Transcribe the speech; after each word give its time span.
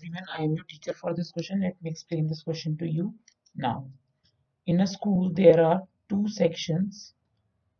everyone. 0.00 0.26
I 0.36 0.42
am 0.42 0.54
your 0.54 0.64
teacher 0.64 0.94
for 0.94 1.14
this 1.14 1.30
question. 1.30 1.60
Let 1.60 1.80
me 1.82 1.90
explain 1.90 2.26
this 2.26 2.42
question 2.42 2.76
to 2.78 2.86
you 2.86 3.14
now. 3.54 3.90
In 4.66 4.80
a 4.80 4.86
school, 4.86 5.30
there 5.32 5.62
are 5.62 5.82
two 6.08 6.28
sections, 6.28 7.14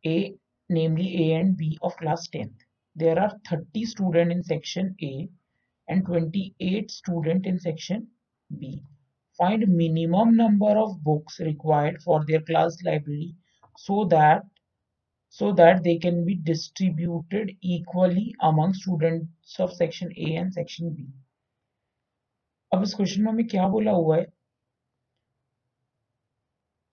A, 0.07 0.35
namely 0.69 1.33
A 1.33 1.41
and 1.41 1.57
B 1.57 1.79
of 1.83 1.97
class 1.97 2.29
10th. 2.29 2.59
There 2.95 3.19
are 3.19 3.39
30 3.49 3.85
students 3.87 4.35
in 4.35 4.43
section 4.45 4.95
A 5.03 5.29
and 5.89 6.05
28 6.05 6.91
students 6.91 7.49
in 7.49 7.59
section 7.59 8.09
B. 8.59 8.83
Find 9.39 9.67
minimum 9.69 10.37
number 10.37 10.77
of 10.79 11.03
books 11.03 11.41
required 11.41 12.03
for 12.03 12.25
their 12.27 12.43
class 12.43 12.77
library 12.85 13.35
so 13.79 14.05
that 14.11 14.43
so 15.29 15.53
that 15.55 15.83
they 15.85 15.97
can 15.97 16.25
be 16.25 16.35
distributed 16.35 17.57
equally 17.63 18.35
among 18.41 18.75
students 18.75 19.59
of 19.59 19.73
section 19.73 20.13
A 20.17 20.37
and 20.37 20.53
section 20.53 20.91
B. 20.91 21.09
अब 22.73 22.83
इस 22.83 22.95
question 22.95 23.23
में 23.23 23.31
हमें 23.33 23.47
क्या 23.49 23.67
बोला 23.69 23.93
हुआ 23.93 24.17
है? 24.17 24.25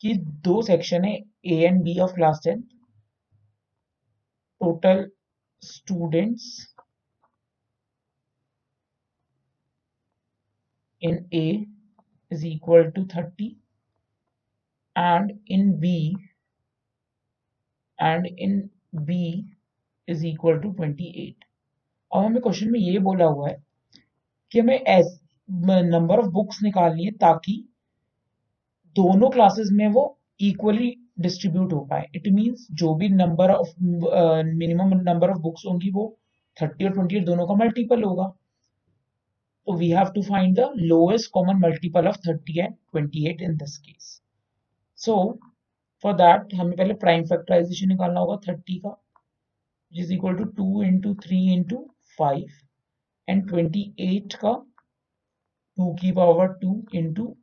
कि 0.02 0.14
दो 0.46 0.62
सेक्शन 0.62 1.06
है 1.06 1.14
A 1.46 1.62
and 1.66 1.82
B 1.84 2.00
of 2.00 2.14
class 2.16 2.42
tenth 2.44 2.62
total 4.62 5.10
students 5.64 6.50
in 11.02 11.28
A 11.32 11.68
is 12.32 12.44
equal 12.46 12.92
to 12.92 13.06
30 13.06 13.58
and 14.96 15.40
in 15.48 15.80
B 15.80 16.18
and 18.00 18.28
in 18.38 18.70
B 19.06 19.46
is 20.08 20.26
equal 20.26 20.60
to 20.62 20.72
28 20.74 21.46
अब 22.12 22.24
हमें 22.26 22.42
क्वेश्चन 22.42 22.72
में 22.72 22.80
ये 22.80 23.00
बोला 23.00 23.26
हुआ 23.26 23.50
है 23.50 23.56
कि 24.52 24.60
हमें 24.60 24.80
एस 24.80 25.20
नंबर 25.50 26.20
ऑफ़ 26.20 26.28
बुक्स 26.32 26.62
निकालनी 26.64 27.06
है 27.06 27.12
ताकि 27.18 27.54
दोनों 28.96 29.30
क्लासेस 29.30 29.70
में 29.74 29.88
वो 29.94 30.04
इक्वली 30.42 30.94
डिस्ट्रीब्यूट 31.20 31.74
हो 31.74 31.80
पाए। 31.86 32.08
इट 32.16 32.28
मींस 32.34 32.68
जो 32.72 32.94
भी 32.96 33.10
number 33.10 33.52
of 33.52 33.74
minimum 33.80 34.94
number 35.02 35.30
of 35.32 35.38
books 35.42 35.66
होंगी 35.66 35.92
वो 35.92 36.06
थर्टी 36.58 36.86
और 36.86 36.92
ट्वेंटी 36.94 37.20
दोनों 37.22 37.48
का 37.48 37.54
मल्टीपल 37.56 38.04
होगा। 38.04 38.28
तो 39.68 39.74
we 39.78 39.90
have 39.90 40.12
to 40.16 40.22
find 40.24 40.56
the 40.60 40.70
lowest 40.78 41.32
common 41.34 41.60
multiple 41.62 42.08
of 42.08 42.18
thirty 42.28 42.60
and 42.60 42.74
twenty 42.74 43.26
eight 43.30 43.42
in 43.42 43.56
this 43.58 43.78
case 43.78 44.22
so 45.00 45.18
for 46.04 46.14
that 46.16 46.54
हमें 46.56 46.76
पहले 46.78 46.94
प्राइम 46.96 47.24
फैक्टराइजेशन 47.26 47.88
निकालना 47.90 48.20
होगा 48.20 48.36
थर्टी 48.48 48.78
का। 48.80 48.96
Is 49.92 50.14
equal 50.14 50.36
to 50.36 50.44
two 50.58 50.84
into 50.84 51.14
three 51.24 51.42
into 51.54 51.78
five 52.20 52.48
and 53.28 53.48
twenty 53.50 53.82
eight 54.00 54.34
का 54.36 54.52
two 55.78 55.94
की 55.94 56.12
power 56.12 56.48
two 56.62 56.82
into 56.96 57.36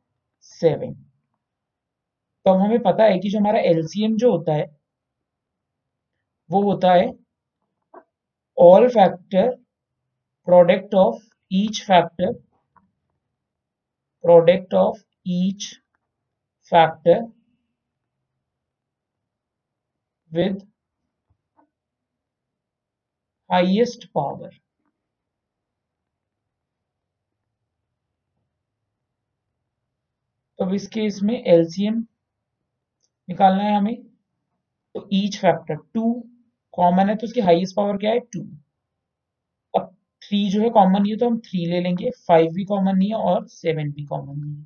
seven 0.43 0.93
तो 2.45 2.53
अब 2.53 2.59
हमें 2.61 2.79
पता 2.79 3.03
है 3.03 3.19
कि 3.19 3.29
जो 3.29 3.39
हमारा 3.39 3.59
एलसीएम 3.59 4.15
जो 4.17 4.31
होता 4.31 4.53
है, 4.53 4.65
वो 6.49 6.61
होता 6.63 6.91
है 6.93 7.05
all 8.57 8.87
factor 8.89 9.49
product 10.47 10.95
of 10.95 11.23
each 11.51 11.81
factor 11.87 12.33
product 14.23 14.73
of 14.73 15.01
each 15.27 15.67
factor 16.71 17.21
with 20.31 20.61
highest 23.49 24.05
power 24.15 24.64
तो 30.59 30.65
अब 30.65 30.73
इस 30.73 30.87
केस 30.87 31.19
में 31.23 31.33
एलसीएम 31.35 31.95
निकालना 33.29 33.63
है 33.63 33.75
हमें। 33.77 33.95
तो 34.95 35.07
ईच 35.13 35.37
फैक्टर 35.37 35.75
टू 35.93 36.11
कॉमन 36.73 37.09
है 37.09 37.15
तो 37.15 37.27
उसकी 37.27 37.41
हाईएस्ट 37.41 37.75
पावर 37.75 37.97
क्या 37.97 38.11
है? 38.11 38.19
टू 38.19 38.41
अब 39.73 39.95
थ्री 40.21 40.49
जो 40.51 40.61
है 40.61 40.69
कॉमन 40.69 41.01
नहीं 41.01 41.11
है 41.11 41.17
तो 41.17 41.29
हम 41.29 41.37
थ्री 41.39 41.65
ले 41.65 41.81
लेंगे। 41.81 42.09
फाइव 42.27 42.51
भी 42.53 42.65
कॉमन 42.65 42.97
नहीं 42.97 43.09
है 43.09 43.15
और 43.15 43.47
सेवन 43.47 43.91
भी 43.91 44.05
कॉमन 44.05 44.39
नहीं 44.39 44.55
है। 44.55 44.65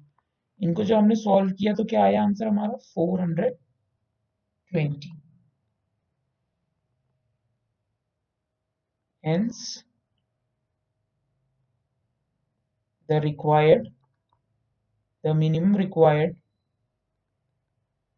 इनको 0.59 0.83
जो 0.83 0.97
हमने 0.97 1.15
सॉल्व 1.15 1.51
किया 1.59 1.73
तो 1.73 1.83
क्या 1.85 2.03
आया 2.03 2.23
आंसर 2.23 2.47
हमारा? 2.47 2.77
Four 2.95 3.21
hundred 3.21 3.57
twenty 4.71 5.11
hence, 9.23 9.83
the 13.09 13.19
required 13.21 13.87
the 15.23 15.33
minimum 15.33 15.75
required 15.75 16.35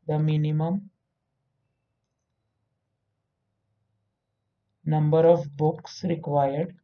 the 0.08 0.18
minimum 0.20 0.90
number 4.86 5.26
of 5.28 5.46
books 5.58 6.04
required 6.04 6.76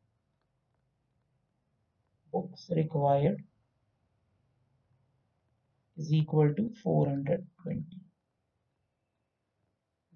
books 2.31 2.69
required 2.75 3.43
is 5.97 6.11
equal 6.13 6.53
to 6.53 6.69
420 6.83 7.83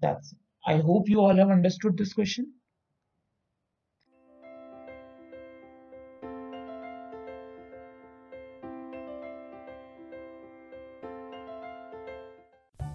that's 0.00 0.32
it. 0.32 0.38
i 0.66 0.76
hope 0.76 1.08
you 1.08 1.20
all 1.20 1.36
have 1.36 1.50
understood 1.50 1.96
this 1.96 2.12
question 2.12 2.52